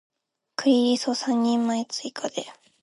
[0.55, 2.47] クリリソ三人前追加で